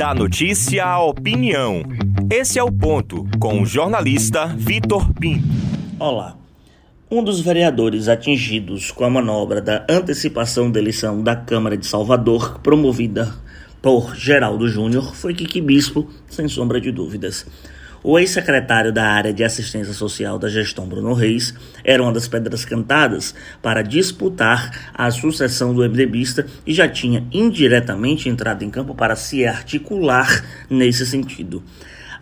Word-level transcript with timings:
Da 0.00 0.14
notícia 0.14 0.82
à 0.82 0.98
opinião. 0.98 1.82
Esse 2.30 2.58
é 2.58 2.64
o 2.64 2.72
ponto, 2.72 3.28
com 3.38 3.60
o 3.60 3.66
jornalista 3.66 4.46
Vitor 4.46 5.12
Pinto. 5.12 5.46
Olá. 5.98 6.38
Um 7.10 7.22
dos 7.22 7.42
vereadores 7.42 8.08
atingidos 8.08 8.90
com 8.90 9.04
a 9.04 9.10
manobra 9.10 9.60
da 9.60 9.84
antecipação 9.90 10.70
da 10.70 10.80
eleição 10.80 11.22
da 11.22 11.36
Câmara 11.36 11.76
de 11.76 11.86
Salvador, 11.86 12.60
promovida 12.60 13.30
por 13.82 14.16
Geraldo 14.16 14.66
Júnior, 14.66 15.14
foi 15.14 15.34
Kiki 15.34 15.60
Bispo, 15.60 16.08
sem 16.30 16.48
sombra 16.48 16.80
de 16.80 16.90
dúvidas. 16.90 17.46
O 18.02 18.18
ex-secretário 18.18 18.90
da 18.90 19.04
área 19.04 19.30
de 19.30 19.44
assistência 19.44 19.92
social 19.92 20.38
da 20.38 20.48
gestão 20.48 20.86
Bruno 20.86 21.12
Reis 21.12 21.52
era 21.84 22.02
uma 22.02 22.10
das 22.10 22.26
pedras 22.26 22.64
cantadas 22.64 23.34
para 23.60 23.82
disputar 23.82 24.90
a 24.94 25.10
sucessão 25.10 25.74
do 25.74 25.86
MDBista 25.86 26.46
e 26.66 26.72
já 26.72 26.88
tinha 26.88 27.26
indiretamente 27.30 28.26
entrado 28.26 28.64
em 28.64 28.70
campo 28.70 28.94
para 28.94 29.14
se 29.14 29.44
articular 29.44 30.42
nesse 30.70 31.04
sentido. 31.04 31.62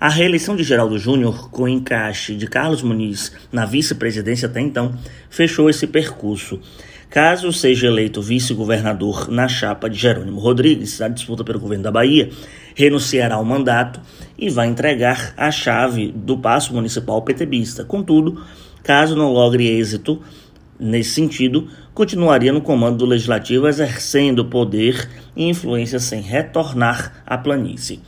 A 0.01 0.09
reeleição 0.09 0.57
de 0.57 0.65
Geraldo 0.65 0.99
Júnior, 0.99 1.49
com 1.49 1.69
encaixe 1.69 2.35
de 2.35 2.49
Carlos 2.49 2.83
Muniz 2.83 3.33
na 3.53 3.65
vice-presidência 3.65 4.47
até 4.47 4.61
então, 4.61 4.97
fechou 5.31 5.71
esse 5.71 5.87
percurso. 5.87 6.61
Caso 7.11 7.51
seja 7.55 7.87
eleito 7.87 8.21
vice-governador 8.21 9.31
na 9.31 9.49
chapa 9.49 9.89
de 9.89 9.97
Jerônimo 9.97 10.39
Rodrigues, 10.39 11.01
a 11.01 11.09
disputa 11.09 11.43
pelo 11.43 11.59
governo 11.59 11.85
da 11.85 11.91
Bahia, 11.91 12.29
renunciará 12.75 13.37
ao 13.37 13.45
mandato 13.47 13.99
e 14.39 14.51
vai 14.51 14.69
entregar 14.69 15.33
a 15.35 15.51
chave 15.51 16.13
do 16.15 16.37
passo 16.37 16.75
municipal 16.75 17.23
PTBista. 17.23 17.83
Contudo, 17.83 18.45
caso 18.83 19.17
não 19.17 19.33
logre 19.33 19.67
êxito 19.67 20.21
nesse 20.79 21.13
sentido, 21.13 21.67
continuaria 21.95 22.53
no 22.53 22.61
comando 22.61 22.99
do 22.99 23.07
legislativo 23.07 23.67
exercendo 23.67 24.45
poder 24.45 25.09
e 25.35 25.49
influência 25.49 25.99
sem 25.99 26.21
retornar 26.21 27.23
à 27.27 27.39
planície. 27.39 28.03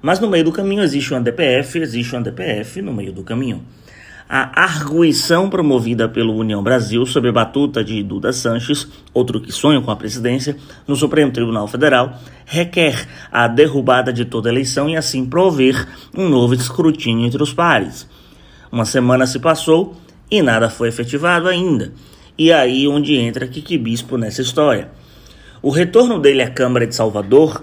Mas 0.00 0.20
no 0.20 0.30
meio 0.30 0.44
do 0.44 0.52
caminho 0.52 0.84
existe 0.84 1.12
um 1.12 1.20
DPF, 1.20 1.80
existe 1.80 2.14
um 2.14 2.22
DPF 2.22 2.80
no 2.80 2.92
meio 2.92 3.12
do 3.12 3.24
caminho 3.24 3.66
a 4.32 4.62
arguição 4.62 5.50
promovida 5.50 6.08
pelo 6.08 6.36
União 6.36 6.62
Brasil 6.62 7.04
sob 7.04 7.28
a 7.28 7.32
batuta 7.32 7.82
de 7.82 8.00
Duda 8.00 8.32
Sanches, 8.32 8.86
outro 9.12 9.40
que 9.40 9.50
sonha 9.50 9.80
com 9.80 9.90
a 9.90 9.96
presidência, 9.96 10.56
no 10.86 10.94
Supremo 10.94 11.32
Tribunal 11.32 11.66
Federal, 11.66 12.16
requer 12.46 13.08
a 13.32 13.48
derrubada 13.48 14.12
de 14.12 14.24
toda 14.24 14.48
eleição 14.48 14.88
e 14.88 14.96
assim 14.96 15.26
prover 15.26 15.84
um 16.16 16.28
novo 16.28 16.54
escrutínio 16.54 17.26
entre 17.26 17.42
os 17.42 17.52
pares. 17.52 18.08
Uma 18.70 18.84
semana 18.84 19.26
se 19.26 19.40
passou 19.40 19.96
e 20.30 20.40
nada 20.40 20.70
foi 20.70 20.90
efetivado 20.90 21.48
ainda. 21.48 21.92
E 22.38 22.52
aí 22.52 22.86
onde 22.86 23.16
entra 23.16 23.48
Kiki 23.48 23.76
Bispo 23.76 24.16
nessa 24.16 24.42
história. 24.42 24.92
O 25.60 25.70
retorno 25.70 26.20
dele 26.20 26.42
à 26.42 26.48
Câmara 26.48 26.86
de 26.86 26.94
Salvador, 26.94 27.60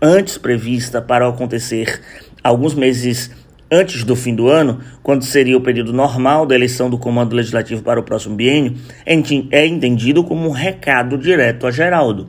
antes 0.00 0.38
prevista 0.38 1.02
para 1.02 1.28
acontecer 1.28 2.00
alguns 2.44 2.74
meses 2.74 3.32
antes 3.70 4.04
do 4.04 4.16
fim 4.16 4.34
do 4.34 4.48
ano, 4.48 4.80
quando 5.02 5.24
seria 5.24 5.56
o 5.56 5.60
período 5.60 5.92
normal 5.92 6.44
da 6.44 6.54
eleição 6.54 6.90
do 6.90 6.98
comando 6.98 7.36
legislativo 7.36 7.82
para 7.82 8.00
o 8.00 8.02
próximo 8.02 8.34
biênio, 8.34 8.76
é 9.04 9.66
entendido 9.66 10.24
como 10.24 10.48
um 10.48 10.52
recado 10.52 11.16
direto 11.16 11.66
a 11.66 11.70
Geraldo. 11.70 12.28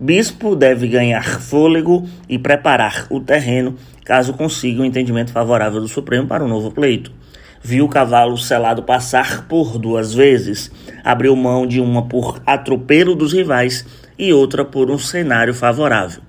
Bispo 0.00 0.54
deve 0.54 0.86
ganhar 0.86 1.40
fôlego 1.40 2.08
e 2.28 2.38
preparar 2.38 3.06
o 3.10 3.18
terreno 3.18 3.74
caso 4.04 4.32
consiga 4.32 4.80
um 4.80 4.84
entendimento 4.84 5.32
favorável 5.32 5.80
do 5.80 5.88
Supremo 5.88 6.26
para 6.26 6.44
um 6.44 6.48
novo 6.48 6.70
pleito. 6.70 7.12
Viu 7.60 7.84
o 7.84 7.88
cavalo 7.88 8.38
selado 8.38 8.82
passar 8.82 9.48
por 9.48 9.76
duas 9.78 10.14
vezes, 10.14 10.70
abriu 11.04 11.34
mão 11.34 11.66
de 11.66 11.80
uma 11.80 12.06
por 12.06 12.40
atropelo 12.46 13.14
dos 13.14 13.32
rivais 13.32 13.84
e 14.16 14.32
outra 14.32 14.64
por 14.64 14.90
um 14.90 14.98
cenário 14.98 15.52
favorável. 15.52 16.22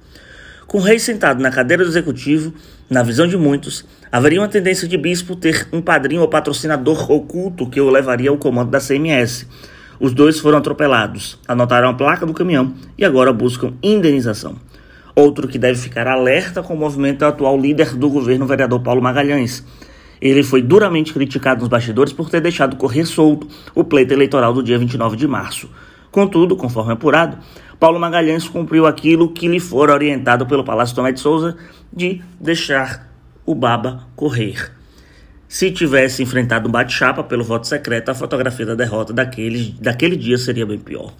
Com 0.69 0.77
o 0.77 0.81
rei 0.81 0.99
sentado 0.99 1.41
na 1.41 1.49
cadeira 1.49 1.83
do 1.83 1.89
executivo, 1.89 2.53
na 2.87 3.01
visão 3.01 3.25
de 3.25 3.35
muitos, 3.35 3.83
haveria 4.11 4.39
uma 4.39 4.47
tendência 4.47 4.87
de 4.87 4.95
bispo 4.99 5.35
ter 5.35 5.67
um 5.73 5.81
padrinho 5.81 6.21
ou 6.21 6.27
patrocinador 6.27 7.11
oculto 7.11 7.67
que 7.67 7.81
o 7.81 7.89
levaria 7.89 8.29
ao 8.29 8.37
comando 8.37 8.69
da 8.69 8.79
CMS. 8.79 9.47
Os 9.99 10.13
dois 10.13 10.39
foram 10.39 10.59
atropelados, 10.59 11.39
anotaram 11.47 11.89
a 11.89 11.95
placa 11.95 12.23
do 12.23 12.35
caminhão 12.35 12.71
e 12.95 13.03
agora 13.03 13.33
buscam 13.33 13.73
indenização. 13.81 14.57
Outro 15.15 15.47
que 15.47 15.57
deve 15.57 15.79
ficar 15.79 16.05
alerta 16.07 16.61
com 16.61 16.75
o 16.75 16.77
movimento 16.77 17.23
é 17.23 17.25
o 17.25 17.31
atual 17.31 17.59
líder 17.59 17.95
do 17.95 18.07
governo, 18.07 18.45
o 18.45 18.47
vereador 18.47 18.79
Paulo 18.79 19.01
Magalhães. 19.01 19.65
Ele 20.21 20.43
foi 20.43 20.61
duramente 20.61 21.13
criticado 21.13 21.61
nos 21.61 21.67
bastidores 21.67 22.13
por 22.13 22.29
ter 22.29 22.41
deixado 22.41 22.75
correr 22.75 23.07
solto 23.07 23.47
o 23.73 23.83
pleito 23.83 24.13
eleitoral 24.13 24.53
do 24.53 24.61
dia 24.61 24.77
29 24.77 25.17
de 25.17 25.27
março. 25.27 25.67
Contudo, 26.11 26.55
conforme 26.55 26.93
apurado, 26.93 27.37
Paulo 27.79 27.99
Magalhães 27.99 28.47
cumpriu 28.47 28.85
aquilo 28.85 29.31
que 29.31 29.47
lhe 29.47 29.59
fora 29.59 29.93
orientado 29.93 30.45
pelo 30.45 30.63
Palácio 30.63 30.95
Tomé 30.95 31.11
de 31.11 31.19
Souza 31.19 31.55
de 31.91 32.21
deixar 32.39 33.09
o 33.45 33.55
Baba 33.55 34.07
correr. 34.15 34.71
Se 35.47 35.71
tivesse 35.71 36.21
enfrentado 36.21 36.67
um 36.67 36.71
bate-chapa 36.71 37.23
pelo 37.23 37.43
voto 37.43 37.65
secreto, 37.67 38.09
a 38.09 38.13
fotografia 38.13 38.65
da 38.65 38.75
derrota 38.75 39.11
daquele, 39.11 39.75
daquele 39.81 40.15
dia 40.15 40.37
seria 40.37 40.65
bem 40.65 40.77
pior. 40.77 41.13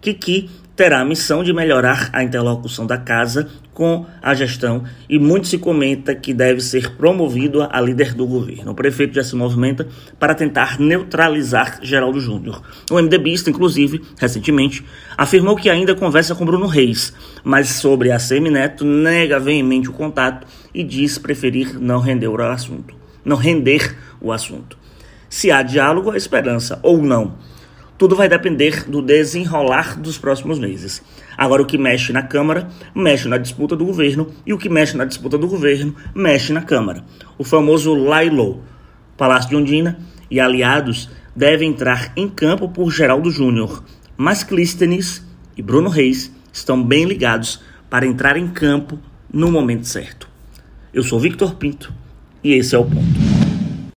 Kiki 0.00 0.50
terá 0.76 1.00
a 1.00 1.04
missão 1.04 1.42
de 1.42 1.52
melhorar 1.52 2.10
a 2.12 2.22
interlocução 2.22 2.86
da 2.86 2.98
casa 2.98 3.48
com 3.72 4.06
a 4.22 4.34
gestão 4.34 4.84
e 5.08 5.18
muito 5.18 5.48
se 5.48 5.58
comenta 5.58 6.14
que 6.14 6.32
deve 6.32 6.60
ser 6.60 6.92
promovido 6.96 7.62
a 7.62 7.80
líder 7.80 8.14
do 8.14 8.26
governo. 8.26 8.72
O 8.72 8.74
prefeito 8.74 9.14
já 9.14 9.24
se 9.24 9.34
movimenta 9.34 9.86
para 10.18 10.34
tentar 10.34 10.78
neutralizar 10.78 11.78
Geraldo 11.82 12.20
Júnior. 12.20 12.62
O 12.90 13.00
MDBista, 13.00 13.50
inclusive, 13.50 14.02
recentemente, 14.18 14.84
afirmou 15.16 15.56
que 15.56 15.68
ainda 15.68 15.94
conversa 15.94 16.34
com 16.34 16.44
Bruno 16.44 16.66
Reis, 16.66 17.12
mas 17.42 17.68
sobre 17.68 18.10
a 18.10 18.18
Semineto 18.18 18.84
nega 18.84 19.40
veemente 19.40 19.88
o 19.88 19.92
contato 19.92 20.46
e 20.72 20.82
diz 20.82 21.18
preferir 21.18 21.78
não 21.80 22.00
render 22.00 22.28
o 22.28 22.40
assunto. 22.42 22.94
Não 23.24 23.36
render 23.36 23.96
o 24.20 24.30
assunto. 24.32 24.78
Se 25.28 25.50
há 25.50 25.62
diálogo, 25.62 26.10
há 26.10 26.16
esperança, 26.16 26.78
ou 26.82 27.02
não. 27.02 27.34
Tudo 27.96 28.16
vai 28.16 28.28
depender 28.28 28.88
do 28.90 29.00
desenrolar 29.00 29.98
dos 30.00 30.18
próximos 30.18 30.58
meses. 30.58 31.00
Agora, 31.36 31.62
o 31.62 31.66
que 31.66 31.78
mexe 31.78 32.12
na 32.12 32.22
Câmara, 32.22 32.68
mexe 32.94 33.28
na 33.28 33.38
disputa 33.38 33.76
do 33.76 33.84
governo, 33.84 34.32
e 34.44 34.52
o 34.52 34.58
que 34.58 34.68
mexe 34.68 34.96
na 34.96 35.04
disputa 35.04 35.38
do 35.38 35.46
governo, 35.46 35.94
mexe 36.12 36.52
na 36.52 36.62
Câmara. 36.62 37.04
O 37.38 37.44
famoso 37.44 37.94
Lailo, 37.94 38.62
Palácio 39.16 39.50
de 39.50 39.56
Ondina 39.56 39.98
e 40.28 40.40
aliados 40.40 41.08
devem 41.36 41.70
entrar 41.70 42.12
em 42.16 42.28
campo 42.28 42.68
por 42.68 42.90
Geraldo 42.90 43.30
Júnior, 43.30 43.84
mas 44.16 44.42
Clístenes 44.42 45.24
e 45.56 45.62
Bruno 45.62 45.88
Reis 45.88 46.32
estão 46.52 46.82
bem 46.82 47.04
ligados 47.04 47.60
para 47.88 48.06
entrar 48.06 48.36
em 48.36 48.48
campo 48.48 48.98
no 49.32 49.50
momento 49.52 49.86
certo. 49.86 50.28
Eu 50.92 51.02
sou 51.02 51.20
Victor 51.20 51.54
Pinto 51.54 51.92
e 52.42 52.54
esse 52.54 52.74
é 52.74 52.78
o 52.78 52.84
ponto. 52.84 53.33